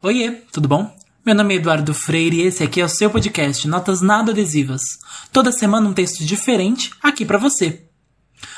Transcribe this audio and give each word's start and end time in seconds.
Oiê, 0.00 0.30
tudo 0.52 0.68
bom? 0.68 0.96
Meu 1.26 1.34
nome 1.34 1.54
é 1.54 1.56
Eduardo 1.56 1.92
Freire 1.92 2.36
e 2.36 2.42
esse 2.42 2.62
aqui 2.62 2.80
é 2.80 2.84
o 2.84 2.88
seu 2.88 3.10
podcast 3.10 3.66
Notas 3.66 4.00
Nada 4.00 4.30
Adesivas. 4.30 4.80
Toda 5.32 5.50
semana 5.50 5.88
um 5.88 5.92
texto 5.92 6.24
diferente 6.24 6.92
aqui 7.02 7.24
para 7.24 7.36
você. 7.36 7.82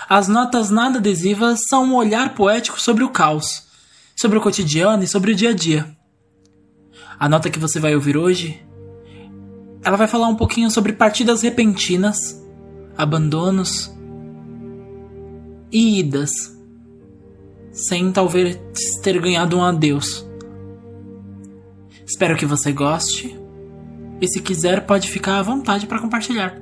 As 0.06 0.28
notas 0.28 0.68
nada 0.68 0.98
adesivas 0.98 1.60
são 1.66 1.84
um 1.84 1.94
olhar 1.94 2.34
poético 2.34 2.78
sobre 2.78 3.04
o 3.04 3.08
caos, 3.08 3.66
sobre 4.14 4.36
o 4.36 4.40
cotidiano 4.42 5.02
e 5.02 5.08
sobre 5.08 5.32
o 5.32 5.34
dia 5.34 5.48
a 5.48 5.54
dia. 5.54 5.96
A 7.18 7.26
nota 7.26 7.48
que 7.48 7.58
você 7.58 7.80
vai 7.80 7.94
ouvir 7.94 8.18
hoje, 8.18 8.62
ela 9.82 9.96
vai 9.96 10.06
falar 10.06 10.28
um 10.28 10.36
pouquinho 10.36 10.70
sobre 10.70 10.92
partidas 10.92 11.40
repentinas, 11.40 12.38
abandonos 12.98 13.90
e 15.72 16.00
idas, 16.00 16.30
sem 17.72 18.12
talvez 18.12 18.58
ter 19.02 19.18
ganhado 19.18 19.56
um 19.56 19.64
adeus. 19.64 20.28
Espero 22.10 22.36
que 22.36 22.44
você 22.44 22.72
goste. 22.72 23.38
E 24.20 24.26
se 24.26 24.40
quiser, 24.40 24.84
pode 24.84 25.08
ficar 25.08 25.38
à 25.38 25.42
vontade 25.42 25.86
para 25.86 26.00
compartilhar. 26.00 26.60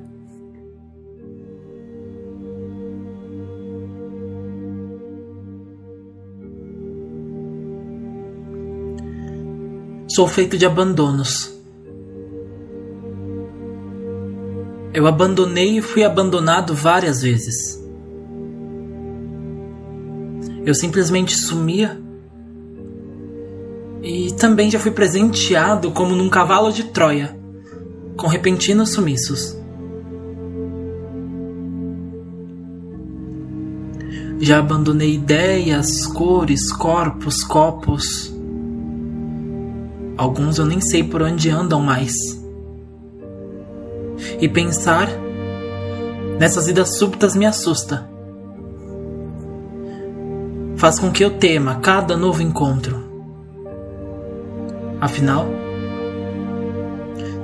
Sou 10.06 10.28
feito 10.28 10.58
de 10.58 10.66
abandonos. 10.66 11.50
Eu 14.92 15.06
abandonei 15.06 15.78
e 15.78 15.82
fui 15.82 16.04
abandonado 16.04 16.74
várias 16.74 17.22
vezes. 17.22 17.82
Eu 20.66 20.74
simplesmente 20.74 21.34
sumia 21.34 22.06
e 24.02 24.32
também 24.32 24.70
já 24.70 24.78
fui 24.78 24.90
presenteado 24.90 25.90
como 25.90 26.14
num 26.14 26.28
cavalo 26.28 26.72
de 26.72 26.84
Troia, 26.84 27.36
com 28.16 28.26
repentinos 28.26 28.90
sumiços. 28.90 29.56
Já 34.40 34.60
abandonei 34.60 35.14
ideias, 35.14 36.06
cores, 36.06 36.72
corpos, 36.72 37.42
copos. 37.42 38.32
Alguns 40.16 40.58
eu 40.58 40.64
nem 40.64 40.80
sei 40.80 41.02
por 41.02 41.22
onde 41.22 41.50
andam 41.50 41.80
mais. 41.80 42.12
E 44.40 44.48
pensar 44.48 45.08
nessas 46.38 46.68
idas 46.68 46.98
súbitas 46.98 47.34
me 47.34 47.46
assusta. 47.46 48.08
Faz 50.76 51.00
com 51.00 51.10
que 51.10 51.24
eu 51.24 51.36
tema 51.38 51.80
cada 51.80 52.16
novo 52.16 52.40
encontro. 52.40 53.07
Afinal, 55.00 55.46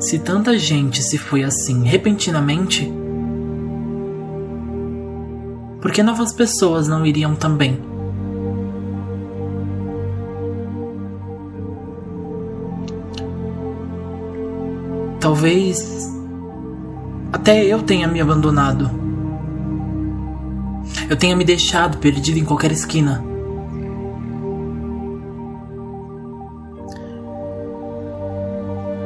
se 0.01 0.19
tanta 0.19 0.59
gente 0.59 1.03
se 1.03 1.17
foi 1.17 1.45
assim 1.45 1.85
repentinamente, 1.85 2.93
por 5.81 5.93
que 5.93 6.03
novas 6.03 6.33
pessoas 6.33 6.89
não 6.89 7.07
iriam 7.07 7.35
também? 7.35 7.79
Talvez 15.21 16.13
até 17.33 17.65
eu 17.65 17.83
tenha 17.83 18.07
me 18.07 18.21
abandonado. 18.21 18.91
Eu 21.09 21.17
tenha 21.17 21.35
me 21.35 21.45
deixado 21.45 21.99
perdido 21.99 22.39
em 22.39 22.45
qualquer 22.45 22.73
esquina. 22.73 23.34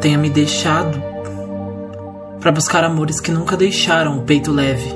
Tenha 0.01 0.19
me 0.19 0.31
deixado 0.31 1.03
para 2.41 2.53
buscar 2.53 2.85
amores 2.85 3.21
que 3.21 3.31
nunca 3.31 3.57
deixaram 3.57 4.19
o 4.19 4.23
peito 4.23 4.53
leve, 4.53 4.95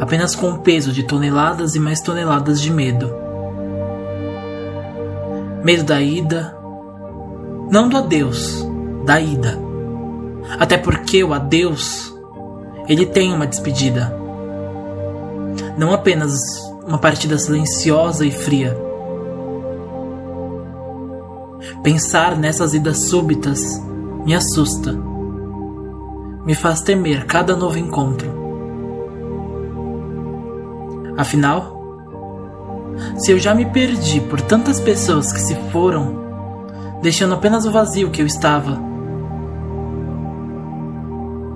apenas 0.00 0.34
com 0.34 0.50
o 0.50 0.58
peso 0.58 0.92
de 0.92 1.04
toneladas 1.04 1.74
e 1.74 1.80
mais 1.80 2.00
toneladas 2.00 2.60
de 2.60 2.72
medo. 2.72 3.14
Medo 5.62 5.84
da 5.84 6.00
ida, 6.00 6.56
não 7.70 7.88
do 7.88 7.96
adeus, 7.96 8.66
da 9.04 9.20
ida. 9.20 9.58
Até 10.58 10.78
porque 10.78 11.22
o 11.22 11.34
adeus, 11.34 12.14
ele 12.88 13.06
tem 13.06 13.32
uma 13.32 13.46
despedida. 13.46 14.16
Não 15.76 15.92
apenas 15.92 16.38
uma 16.86 16.98
partida 16.98 17.38
silenciosa 17.38 18.24
e 18.24 18.30
fria 18.30 18.87
Pensar 21.82 22.36
nessas 22.36 22.74
idas 22.74 23.08
súbitas 23.08 23.60
me 24.24 24.34
assusta. 24.34 24.92
Me 26.44 26.54
faz 26.54 26.80
temer 26.82 27.26
cada 27.26 27.56
novo 27.56 27.78
encontro. 27.78 28.28
Afinal, 31.16 31.76
se 33.16 33.32
eu 33.32 33.38
já 33.38 33.54
me 33.54 33.66
perdi 33.66 34.20
por 34.20 34.40
tantas 34.40 34.80
pessoas 34.80 35.32
que 35.32 35.40
se 35.40 35.54
foram, 35.72 36.16
deixando 37.02 37.34
apenas 37.34 37.64
o 37.64 37.70
vazio 37.70 38.10
que 38.10 38.22
eu 38.22 38.26
estava, 38.26 38.78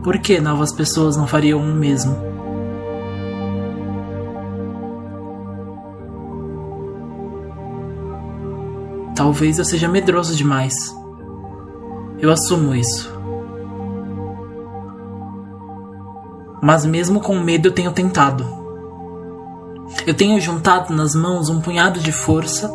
por 0.03 0.19
que 0.19 0.41
novas 0.41 0.73
pessoas 0.73 1.17
não 1.17 1.29
fariam 1.29 1.61
o 1.61 1.75
mesmo? 1.75 2.32
Talvez 9.23 9.57
eu 9.57 9.65
seja 9.65 9.87
medroso 9.87 10.35
demais. 10.35 10.75
Eu 12.19 12.29
assumo 12.33 12.75
isso. 12.75 13.09
Mas 16.61 16.85
mesmo 16.85 17.21
com 17.21 17.39
medo 17.39 17.69
eu 17.69 17.73
tenho 17.73 17.93
tentado. 17.93 18.45
Eu 20.05 20.13
tenho 20.13 20.41
juntado 20.41 20.93
nas 20.93 21.15
mãos 21.15 21.49
um 21.49 21.61
punhado 21.61 22.01
de 22.01 22.11
força, 22.11 22.69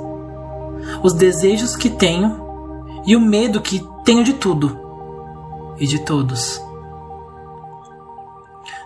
os 1.03 1.11
desejos 1.11 1.75
que 1.75 1.89
tenho 1.89 2.39
e 3.05 3.13
o 3.13 3.19
medo 3.19 3.59
que 3.59 3.85
tenho 4.05 4.23
de 4.23 4.31
tudo 4.31 4.79
e 5.77 5.85
de 5.85 5.99
todos. 5.99 6.61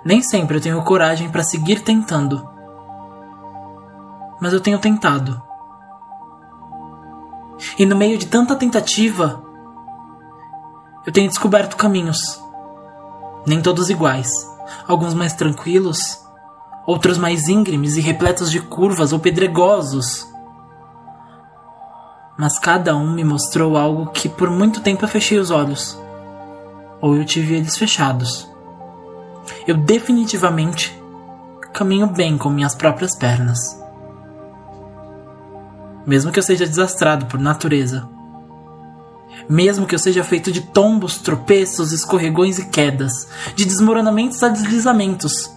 Nem 0.03 0.23
sempre 0.23 0.57
eu 0.57 0.61
tenho 0.61 0.81
coragem 0.81 1.29
para 1.29 1.43
seguir 1.43 1.81
tentando, 1.81 2.43
mas 4.41 4.51
eu 4.51 4.59
tenho 4.59 4.79
tentado. 4.79 5.50
E 7.81 7.85
no 7.87 7.95
meio 7.95 8.15
de 8.15 8.27
tanta 8.27 8.55
tentativa, 8.55 9.43
eu 11.03 11.11
tenho 11.11 11.27
descoberto 11.27 11.75
caminhos. 11.75 12.39
Nem 13.43 13.59
todos 13.59 13.89
iguais. 13.89 14.29
Alguns 14.87 15.15
mais 15.15 15.33
tranquilos, 15.33 16.23
outros 16.85 17.17
mais 17.17 17.47
íngremes 17.47 17.97
e 17.97 17.99
repletos 17.99 18.51
de 18.51 18.59
curvas 18.59 19.11
ou 19.13 19.19
pedregosos. 19.19 20.27
Mas 22.37 22.59
cada 22.59 22.95
um 22.95 23.13
me 23.13 23.23
mostrou 23.23 23.75
algo 23.75 24.11
que 24.11 24.29
por 24.29 24.51
muito 24.51 24.81
tempo 24.81 25.03
eu 25.03 25.09
fechei 25.09 25.39
os 25.39 25.49
olhos. 25.49 25.99
Ou 27.01 27.15
eu 27.15 27.25
tive 27.25 27.55
eles 27.55 27.75
fechados. 27.75 28.47
Eu 29.65 29.75
definitivamente 29.75 30.95
caminho 31.73 32.05
bem 32.05 32.37
com 32.37 32.51
minhas 32.51 32.75
próprias 32.75 33.15
pernas 33.15 33.80
mesmo 36.05 36.31
que 36.31 36.39
eu 36.39 36.43
seja 36.43 36.65
desastrado 36.65 37.25
por 37.25 37.39
natureza. 37.39 38.07
Mesmo 39.49 39.85
que 39.85 39.95
eu 39.95 39.99
seja 39.99 40.23
feito 40.23 40.51
de 40.51 40.61
tombos, 40.61 41.17
tropeços, 41.17 41.91
escorregões 41.91 42.59
e 42.59 42.65
quedas, 42.65 43.27
de 43.55 43.65
desmoronamentos 43.65 44.41
a 44.43 44.49
deslizamentos. 44.49 45.51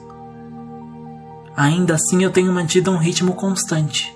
Ainda 1.56 1.94
assim 1.94 2.22
eu 2.24 2.30
tenho 2.30 2.52
mantido 2.52 2.90
um 2.90 2.96
ritmo 2.96 3.34
constante. 3.34 4.14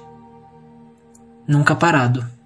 Nunca 1.47 1.75
parado. 1.75 2.38